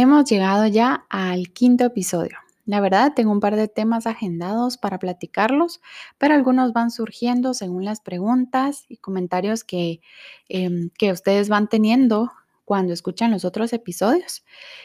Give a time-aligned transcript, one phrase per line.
[0.00, 2.38] Hemos llegado ya al quinto episodio.
[2.64, 5.82] La verdad, tengo un par de temas agendados para platicarlos,
[6.16, 10.00] pero algunos van surgiendo según las preguntas y comentarios que,
[10.48, 12.32] em, que ustedes van teniendo
[12.64, 14.42] cuando escuchan los otros episodios.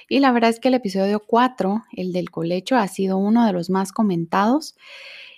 [0.10, 3.54] Y la verdad es que el episodio 4, el del colecho, ha sido uno de
[3.54, 4.76] los más comentados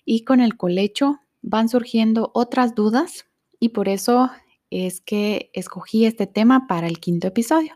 [0.06, 3.28] y con el colecho van surgiendo otras dudas
[3.60, 4.32] y por eso
[4.72, 7.76] es que escogí este tema para el quinto episodio.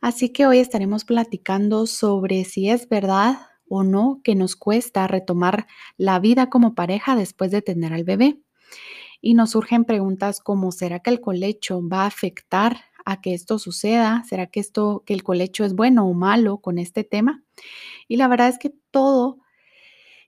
[0.00, 5.66] Así que hoy estaremos platicando sobre si es verdad o no que nos cuesta retomar
[5.96, 8.40] la vida como pareja después de tener al bebé.
[9.20, 13.58] Y nos surgen preguntas como ¿será que el colecho va a afectar a que esto
[13.58, 14.24] suceda?
[14.26, 17.44] ¿Será que esto que el colecho es bueno o malo con este tema?
[18.08, 19.38] Y la verdad es que todo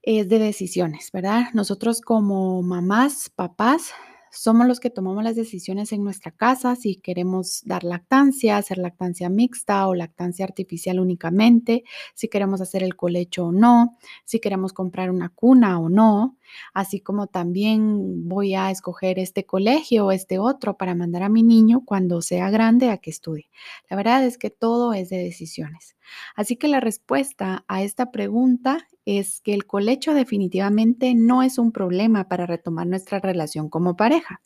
[0.02, 1.46] es de decisiones, ¿verdad?
[1.54, 3.92] Nosotros como mamás, papás,
[4.32, 9.28] somos los que tomamos las decisiones en nuestra casa si queremos dar lactancia, hacer lactancia
[9.28, 15.10] mixta o lactancia artificial únicamente, si queremos hacer el colecho o no, si queremos comprar
[15.10, 16.36] una cuna o no,
[16.74, 21.42] así como también voy a escoger este colegio o este otro para mandar a mi
[21.42, 23.50] niño cuando sea grande a que estudie.
[23.88, 25.96] La verdad es que todo es de decisiones.
[26.34, 31.72] Así que la respuesta a esta pregunta es que el colecho definitivamente no es un
[31.72, 34.40] problema para retomar nuestra relación como pareja.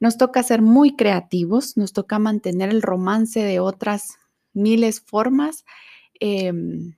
[0.00, 4.18] Nos toca ser muy creativos, nos toca mantener el romance de otras
[4.52, 5.64] miles formas,
[6.20, 6.96] em,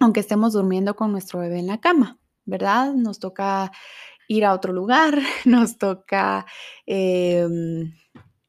[0.00, 2.92] aunque estemos durmiendo con nuestro bebé en la cama, ¿verdad?
[2.94, 3.72] Nos toca
[4.28, 6.46] ir a otro lugar, nos toca
[6.86, 7.94] em,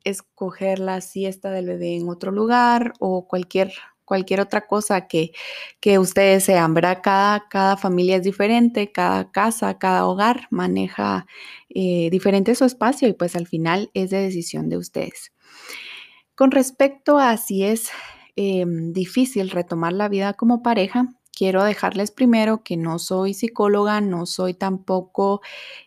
[0.04, 3.74] escoger la siesta del bebé en otro lugar o cualquier
[4.06, 5.32] cualquier otra cosa que,
[5.80, 7.00] que ustedes sean, ¿verdad?
[7.04, 11.26] Cada, cada familia es diferente, cada casa, cada hogar maneja
[11.70, 15.34] eh, diferente su espacio y pues al final es de decisión de ustedes.
[16.36, 17.90] Con respecto a si es
[18.36, 24.26] em, difícil retomar la vida como pareja, quiero dejarles primero que no soy psicóloga, no
[24.26, 25.42] soy tampoco...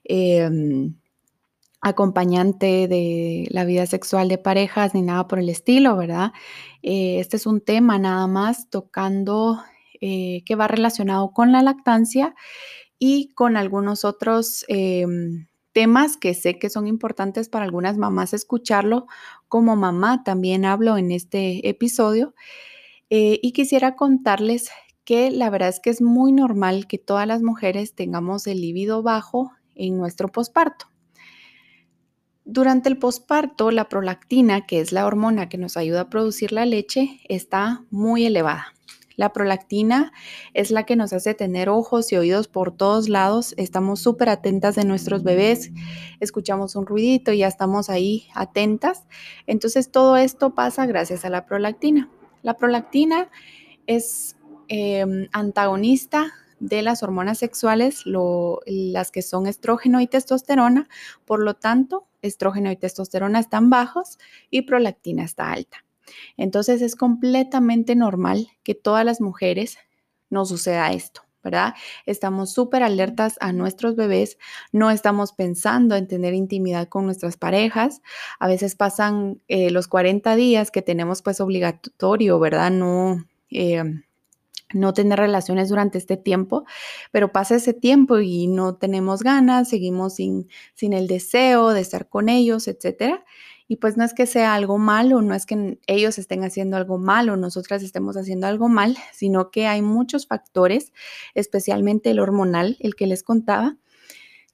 [0.04, 0.94] Em,
[1.80, 6.32] acompañante de la vida sexual de parejas ni nada por el estilo, ¿verdad?
[6.82, 9.62] Eh, este es un tema nada más tocando
[10.00, 12.34] eh, que va relacionado con la lactancia
[12.98, 19.06] y con algunos otros em, temas que sé que son importantes para algunas mamás escucharlo.
[19.48, 22.34] Como mamá también hablo en este episodio
[23.10, 24.70] eh, y quisiera contarles
[25.08, 29.02] que la verdad es que es muy normal que todas las mujeres tengamos el libido
[29.02, 30.90] bajo en nuestro posparto.
[32.44, 36.66] Durante el posparto, la prolactina, que es la hormona que nos ayuda a producir la
[36.66, 38.74] leche, está muy elevada.
[39.16, 40.12] La prolactina
[40.52, 43.54] es la que nos hace tener ojos y oídos por todos lados.
[43.56, 45.70] Estamos súper atentas de nuestros bebés,
[46.20, 49.06] escuchamos un ruidito y ya estamos ahí atentas.
[49.46, 52.10] Entonces todo esto pasa gracias a la prolactina.
[52.42, 53.30] La prolactina
[53.86, 54.36] es
[54.68, 60.88] em, antagonista de las hormonas sexuales, las que son estrógeno y testosterona.
[61.24, 64.18] Por lo tanto, estrógeno y testosterona están bajos
[64.50, 65.84] y prolactina está alta.
[66.36, 69.78] Entonces es completamente normal que todas las mujeres
[70.30, 71.22] nos suceda esto.
[71.42, 71.74] ¿verdad?
[72.04, 74.38] Estamos súper alertas a nuestros bebés,
[74.72, 78.02] no estamos pensando en tener intimidad con nuestras parejas.
[78.38, 82.72] A veces pasan eh, los 40 días que tenemos pues obligatorio, ¿verdad?
[82.72, 83.82] No, eh,
[84.74, 86.64] no tener relaciones durante este tiempo,
[87.10, 92.08] pero pasa ese tiempo y no tenemos ganas, seguimos sin, sin el deseo de estar
[92.08, 93.24] con ellos, etcétera.
[93.70, 96.98] Y pues no es que sea algo malo, no es que ellos estén haciendo algo
[96.98, 100.92] malo, nosotras estemos haciendo algo mal, sino que hay muchos factores,
[101.34, 103.76] especialmente el hormonal, el que les contaba,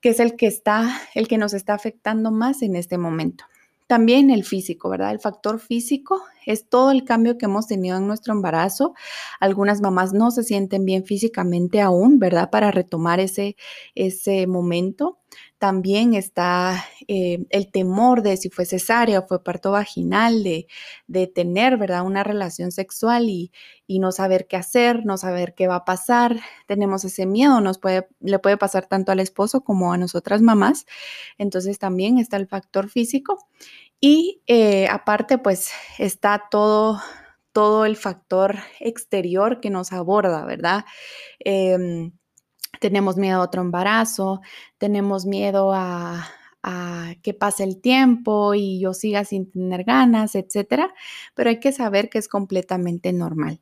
[0.00, 3.44] que es el que está, el que nos está afectando más en este momento.
[3.86, 5.12] También el físico, ¿verdad?
[5.12, 8.94] El factor físico es todo el cambio que hemos tenido en nuestro embarazo.
[9.40, 12.48] Algunas mamás no se sienten bien físicamente aún, ¿verdad?
[12.50, 13.56] Para retomar ese,
[13.94, 15.18] ese momento.
[15.59, 20.66] También está eh, el temor de si fue cesárea o fue parto vaginal, de,
[21.06, 22.04] de tener, ¿verdad?
[22.04, 23.52] Una relación sexual y,
[23.87, 26.37] y, no saber qué hacer, no saber qué va a pasar.
[26.67, 30.87] Tenemos ese miedo, nos puede, le puede pasar tanto al esposo como a nosotras mamás.
[31.38, 33.38] Entonces también está el factor físico.
[34.00, 37.00] Y eh, aparte, pues está todo
[37.55, 40.84] todo el factor exterior que nos aborda, ¿verdad?
[41.38, 42.12] Em,
[42.81, 44.41] tenemos miedo a otro embarazo,
[44.79, 46.29] tenemos miedo a,
[47.23, 50.94] que pase el tiempo y yo siga sin tener ganas, etcétera,
[51.35, 53.61] pero hay que saber que es completamente normal.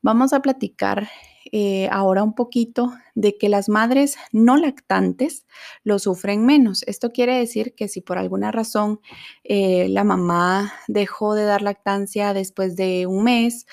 [0.00, 1.08] Vamos a platicar
[1.52, 5.46] eh, ahora un poquito de que las madres no lactantes
[5.84, 6.82] lo sufren menos.
[6.84, 9.00] Esto quiere decir que si por alguna razón
[9.44, 13.66] eh, la mamá dejó de dar lactancia después de un mes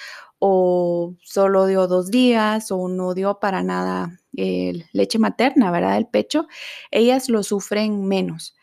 [0.45, 5.95] o solo dio dos días o no dio para nada eh, leche materna, ¿verdad?
[5.95, 6.47] El pecho,
[6.91, 8.53] ellas lo sufren menos.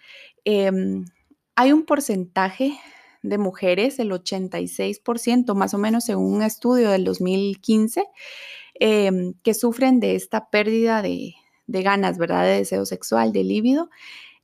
[0.45, 1.07] Em,
[1.57, 2.79] hay un porcentaje
[3.23, 8.05] de mujeres, el 86% más o menos según un estudio del 2015,
[8.75, 11.35] em, que sufren de esta pérdida de,
[11.67, 12.45] ganas, ¿verdad?
[12.45, 13.89] De deseo sexual, de líbido.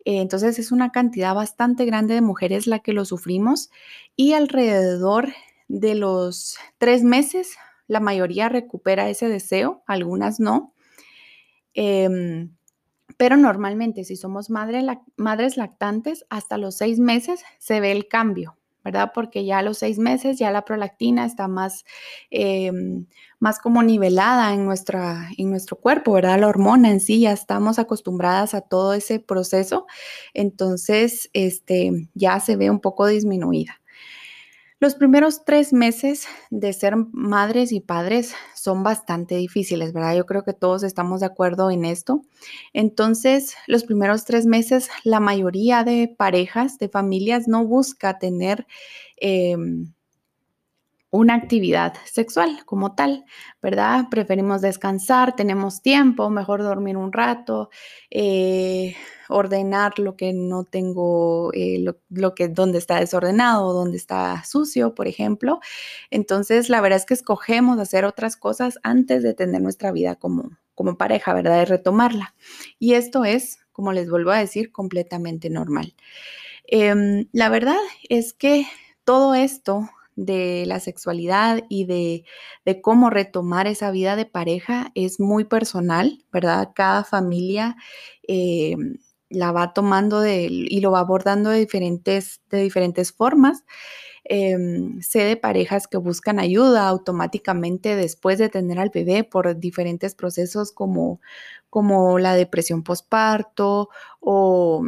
[0.06, 3.70] Eh, entonces es una cantidad bastante grande de mujeres la que lo sufrimos
[4.16, 5.34] y alrededor
[5.68, 7.56] de los tres meses,
[7.88, 10.74] la mayoría recupera ese deseo, algunas no.
[11.74, 12.56] Em,
[13.16, 19.12] pero normalmente si somos madres lactantes, hasta los seis meses se ve el cambio, ¿verdad?
[19.14, 21.84] Porque ya a los seis meses ya la prolactina está más,
[22.30, 23.06] em,
[23.38, 26.38] más como nivelada en, nuestra, en nuestro cuerpo, ¿verdad?
[26.40, 29.86] La hormona en sí, ya estamos acostumbradas a todo ese proceso,
[30.34, 33.80] entonces este, ya se ve un poco disminuida.
[34.78, 40.14] Los primeros tres meses de ser madres y padres son bastante difíciles, ¿verdad?
[40.14, 42.22] Yo creo que todos estamos de acuerdo en esto.
[42.74, 48.66] Entonces, los primeros tres meses, la mayoría de parejas, de familias, no busca tener...
[49.16, 49.94] Em,
[51.10, 53.24] una actividad sexual como tal,
[53.62, 54.06] ¿verdad?
[54.10, 57.70] Preferimos descansar, tenemos tiempo, mejor dormir un rato,
[58.10, 58.96] eh,
[59.28, 65.06] ordenar lo que no tengo, eh, lo, que donde está desordenado, donde está sucio, por
[65.08, 65.60] ejemplo.
[66.10, 70.58] Entonces, la verdad es que escogemos hacer otras cosas antes de tener nuestra vida como,
[70.74, 71.58] como pareja, ¿verdad?
[71.58, 72.34] De retomarla.
[72.78, 75.94] Y esto es, como les vuelvo a decir, completamente normal.
[76.66, 77.76] Em, la verdad
[78.08, 78.66] es que
[79.04, 82.24] todo esto de la sexualidad y de,
[82.82, 86.70] cómo retomar esa vida de pareja es muy personal, ¿verdad?
[86.74, 87.76] Cada familia
[88.26, 88.76] eh,
[89.28, 93.64] la va tomando y lo va abordando de diferentes, de diferentes formas.
[94.28, 100.16] Em, sé de parejas que buscan ayuda automáticamente después de tener al bebé por diferentes
[100.16, 101.20] procesos como,
[101.70, 104.84] como la depresión postparto o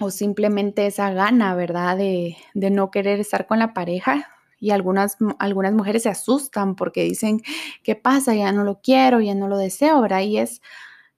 [0.00, 1.96] o simplemente esa gana, ¿verdad?
[1.96, 4.28] De, no querer estar con la pareja.
[4.60, 7.40] Y algunas, algunas mujeres se asustan porque dicen,
[7.84, 8.34] ¿qué pasa?
[8.34, 10.22] Ya no lo quiero, ya no lo deseo, ¿verdad?
[10.22, 10.60] Y es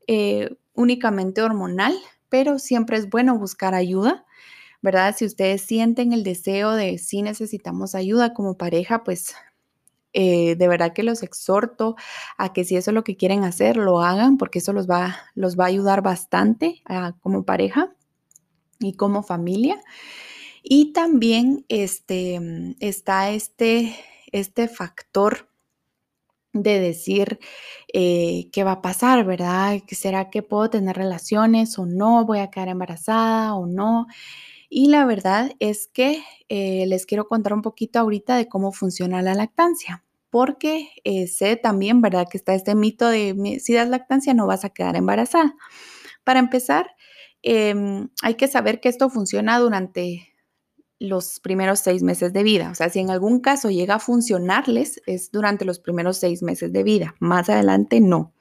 [0.06, 1.94] eh, únicamente hormonal,
[2.28, 4.26] pero siempre es bueno buscar ayuda,
[4.82, 5.14] ¿verdad?
[5.16, 9.34] Si ustedes sienten el deseo de si necesitamos ayuda como pareja, pues
[10.12, 11.96] eh, de verdad que los exhorto
[12.36, 15.16] a que si eso es lo que quieren hacer, lo hagan, porque eso los va,
[15.34, 17.94] los va a ayudar bastante ah, como pareja
[18.80, 19.80] y como familia.
[20.62, 23.94] Y también este, mm, está este,
[24.32, 25.48] este factor
[26.52, 27.38] de decir
[27.92, 29.80] eh, qué va a pasar, ¿verdad?
[29.88, 32.24] ¿Será que puedo tener relaciones o no?
[32.26, 34.06] ¿Voy a quedar embarazada o no?
[34.68, 39.22] Y la verdad es que eh, les quiero contar un poquito ahorita de cómo funciona
[39.22, 42.28] la lactancia, porque eh, sé también, ¿verdad?
[42.30, 45.54] Que está este mito de si das lactancia no vas a quedar embarazada.
[46.24, 46.86] Para empezar,
[47.42, 50.28] Em, hay que saber que esto funciona durante
[50.98, 52.70] los primeros seis meses de vida.
[52.70, 56.72] O sea, si en algún caso llega a funcionarles, es durante los primeros seis meses
[56.72, 57.14] de vida.
[57.20, 58.34] Más adelante, no.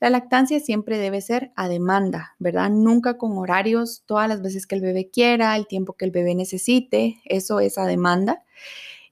[0.00, 2.70] La lactancia siempre debe ser a demanda, ¿verdad?
[2.70, 6.34] Nunca con horarios, todas las veces que el bebé quiera, el tiempo que el bebé
[6.34, 8.42] necesite, eso es a demanda.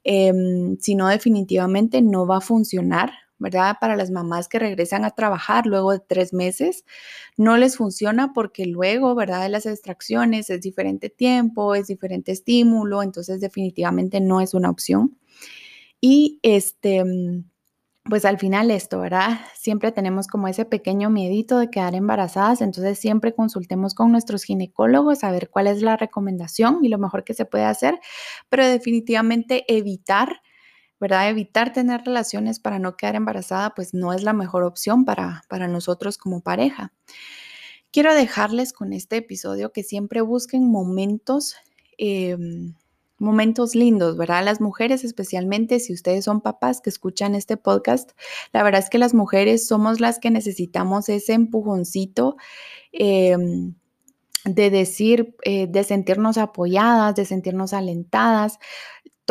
[0.05, 3.77] Em, si no, definitivamente no va a funcionar ¿verdad?
[3.81, 6.85] Para las mamás que regresan a trabajar luego de tres meses,
[7.37, 9.43] no les funciona porque luego, ¿verdad?
[9.43, 15.19] De las extracciones es diferente tiempo, es diferente estímulo, entonces definitivamente no es una opción.
[16.01, 17.05] Y este,
[18.05, 19.41] pues al final esto, ¿verdad?
[19.55, 25.23] Siempre tenemos como ese pequeño miedito de quedar embarazadas, entonces siempre consultemos con nuestros ginecólogos
[25.23, 27.99] a ver cuál es la recomendación y lo mejor que se puede hacer,
[28.49, 30.41] pero definitivamente evitar
[31.03, 31.29] ¿verdad?
[31.29, 35.67] Evitar tener relaciones para no quedar embarazada, pues no es la mejor opción para, para
[35.67, 36.93] nosotros como pareja.
[37.91, 41.57] Quiero dejarles con este episodio que siempre busquen momentos,
[41.99, 42.75] em,
[43.19, 44.45] momentos lindos, ¿verdad?
[44.45, 48.13] Las mujeres, especialmente si ustedes son papás que escuchan este podcast,
[48.53, 52.37] la verdad es que las mujeres somos las que necesitamos ese empujoncito.
[52.93, 53.75] Em,
[54.45, 58.59] de decir, eh, de sentirnos apoyadas, de sentirnos alentadas,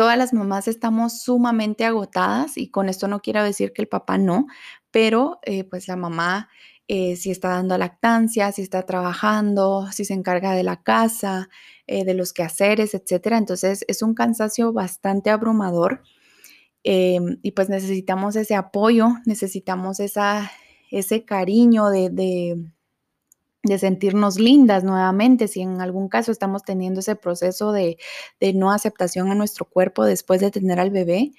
[0.02, 4.18] Todas las mamás estamos sumamente agotadas y con esto no quiero decir que el papá
[4.18, 4.48] no,
[4.90, 6.48] pero eh, pues la mamá
[6.88, 11.48] eh, si está dando lactancia, si está trabajando, si se encarga de la casa,
[11.86, 13.38] eh, de los quehaceres, etcétera.
[13.38, 16.02] Entonces es un cansancio bastante abrumador
[16.82, 20.50] em, y pues necesitamos ese apoyo, necesitamos esa,
[20.90, 22.56] ese cariño de de
[23.78, 27.96] sentirnos lindas nuevamente, si en algún caso estamos teniendo ese proceso de,
[28.54, 31.32] no aceptación a nuestro cuerpo después de tener al bebé.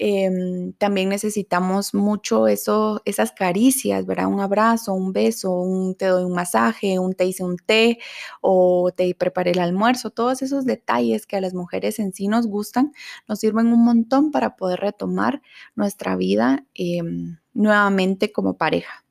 [0.00, 4.04] Em, también necesitamos mucho eso, esas caricias.
[4.06, 7.98] Un abrazo, un beso, un te doy un masaje, un te hice un té
[8.40, 10.10] o te preparé el almuerzo.
[10.10, 12.92] Todos esos detalles que a las mujeres en sí nos gustan
[13.28, 15.42] nos sirven un montón para poder retomar
[15.74, 19.07] nuestra vida em, nuevamente como pareja.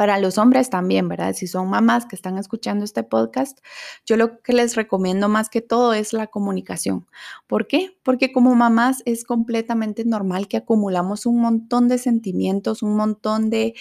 [0.00, 1.34] Para los hombres también, ¿verdad?
[1.34, 3.58] Si son mamás que están escuchando este podcast,
[4.06, 7.06] yo lo que les recomiendo más que todo es la comunicación.
[7.46, 7.98] ¿Por qué?
[8.02, 13.74] Porque como mamás es completamente normal que acumulamos un montón de sentimientos, un montón de,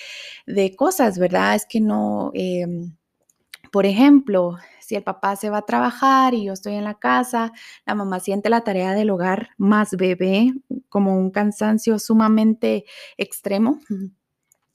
[0.75, 1.55] cosas, ¿verdad?
[1.55, 2.97] Es que no, em,
[3.71, 7.53] por ejemplo, si el papá se va a trabajar y yo estoy en la casa,
[7.85, 10.51] la mamá siente la tarea del hogar más bebé
[10.89, 12.83] como un cansancio sumamente
[13.15, 13.79] extremo.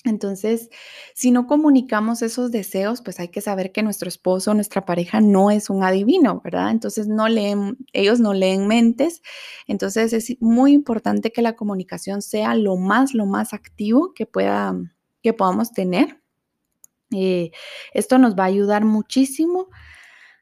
[0.04, 0.68] Entonces,
[1.14, 5.50] si no comunicamos esos deseos, pues hay que saber que nuestro esposo, nuestra pareja no
[5.50, 6.70] es un adivino, ¿verdad?
[6.70, 9.23] Entonces, no leen, ellos no leen mentes.
[9.66, 14.75] Entonces, es muy importante que la comunicación sea lo más, lo más activo que, pueda,
[15.23, 16.20] que podamos tener.
[17.11, 17.50] Eh,
[17.94, 19.68] esto nos va a ayudar muchísimo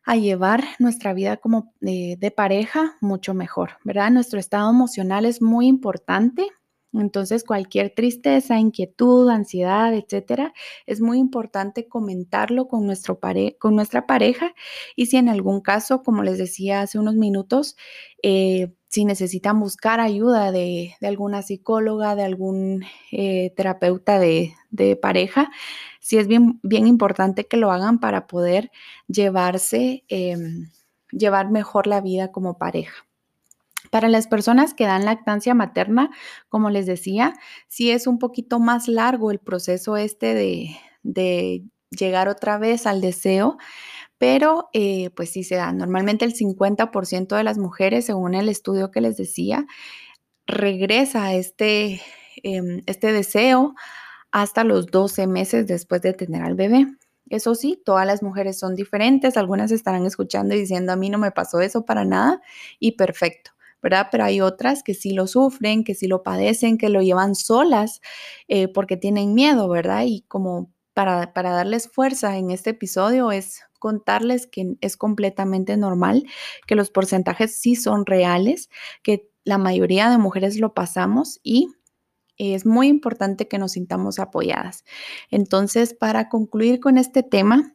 [0.04, 4.10] a llevar nuestra vida como de, de pareja mucho mejor, ¿verdad?
[4.10, 6.48] Nuestro estado emocional es muy importante
[6.92, 10.52] entonces, cualquier tristeza, inquietud, ansiedad, etcétera,
[10.86, 13.18] es muy importante comentarlo con, nuestro
[13.58, 14.54] con nuestra pareja
[14.94, 17.76] y si en algún caso, como les decía hace unos minutos,
[18.22, 24.54] eh, si necesitan buscar ayuda de, alguna psicóloga, de algún eh, terapeuta de,
[25.00, 25.50] pareja,
[26.00, 28.70] sí es bien, bien importante que lo hagan para poder
[29.08, 30.70] llevarse, em,
[31.10, 33.06] llevar mejor la vida como pareja.
[33.92, 36.08] Para las personas que dan lactancia materna,
[36.48, 37.34] como les decía,
[37.68, 43.58] sí es un poquito más largo el proceso este de, llegar otra vez al deseo,
[44.16, 45.74] pero eh, pues sí se da.
[45.74, 49.66] Normalmente el 50% de las mujeres, según el estudio que les decía,
[50.46, 52.00] regresa este,
[52.42, 53.74] em, este deseo
[54.30, 56.86] hasta los 12 meses después de tener al bebé.
[57.28, 61.18] Eso sí, todas las mujeres son diferentes, algunas estarán escuchando y diciendo a mí no
[61.18, 62.40] me pasó eso para nada
[62.80, 63.52] y perfecto.
[63.82, 64.08] ¿Verdad?
[64.10, 68.00] Pero hay otras que sí lo sufren, que sí lo padecen, que lo llevan solas
[68.48, 70.04] eh, porque tienen miedo, ¿verdad?
[70.06, 76.24] Y como para, para darles fuerza en este episodio es contarles que es completamente normal,
[76.66, 78.70] que los porcentajes sí son reales,
[79.02, 81.68] que la mayoría de mujeres lo pasamos y
[82.38, 84.84] es muy importante que nos sintamos apoyadas.
[85.30, 87.72] Entonces, para concluir con este tema,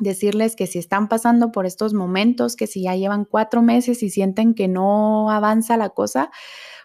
[0.00, 4.10] decirles que si están pasando por estos momentos, que si ya llevan cuatro meses y
[4.10, 6.30] sienten que no avanza la cosa,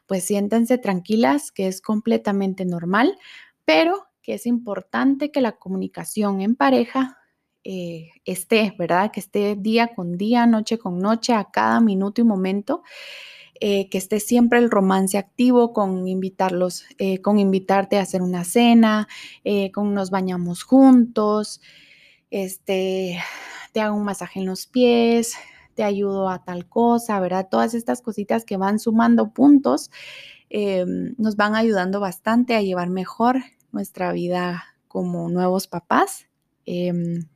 [0.06, 3.18] pues siéntense tranquilas, que es completamente normal,
[3.66, 7.18] pero que es importante que la comunicación en pareja
[7.64, 9.12] eh, esté, ¿verdad?
[9.12, 12.84] Que esté día con día, noche con noche, a cada minuto y momento.
[13.62, 18.44] Eh, que esté siempre el romance activo con invitarlos, eh, con invitarte a hacer una
[18.44, 19.08] cena,
[19.74, 21.62] con nos bañamos juntos,
[22.32, 23.20] este,
[23.74, 25.36] te hago un masaje en los pies,
[25.76, 27.48] te ayudo a tal cosa, ¿verdad?
[27.50, 29.92] Todas estas cositas que van sumando puntos
[30.50, 36.28] em, nos van ayudando bastante a llevar mejor nuestra vida como nuevos papás.
[36.66, 37.28] Em,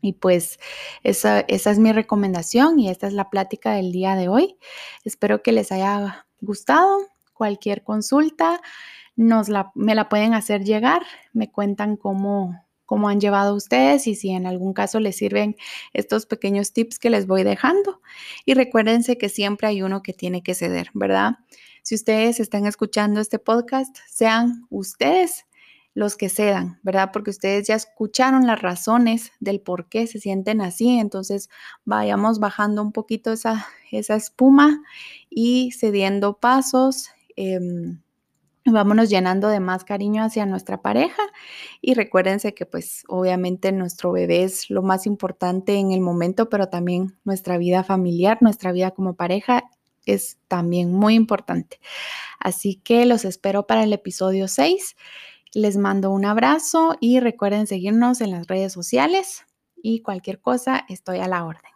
[0.00, 0.58] y pues
[1.02, 4.58] esa, esa, es mi recomendación y esta es la plática del día de hoy.
[5.04, 6.98] Espero que les haya gustado.
[7.32, 8.60] Cualquier consulta
[9.16, 11.02] nos la, me la pueden hacer llegar.
[11.32, 15.56] Me cuentan cómo, cómo han llevado ustedes y si en algún caso les sirven
[15.92, 18.00] estos pequeños tips que les voy dejando.
[18.44, 21.38] Y recuérdense que siempre hay uno que tiene que ceder, ¿verdad?
[21.82, 25.44] Si ustedes están escuchando este podcast, sean ustedes
[25.94, 27.10] los que cedan, ¿verdad?
[27.12, 31.48] Porque ustedes ya escucharon las razones del por qué se sienten así, entonces
[31.84, 34.82] vayamos bajando un poquito esa, esa espuma
[35.30, 37.10] y cediendo pasos.
[37.36, 38.00] Em,
[38.72, 41.22] vámonos llenando de más cariño hacia nuestra pareja
[41.80, 46.68] y recuérdense que pues obviamente nuestro bebé es lo más importante en el momento, pero
[46.68, 49.64] también nuestra vida familiar, nuestra vida como pareja
[50.06, 51.80] es también muy importante.
[52.38, 54.96] Así que los espero para el episodio 6.
[55.54, 59.44] Les mando un abrazo y recuerden seguirnos en las redes sociales
[59.76, 61.73] y cualquier cosa estoy a la orden.